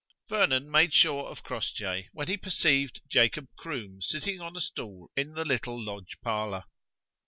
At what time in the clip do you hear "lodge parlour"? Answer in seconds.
5.79-6.63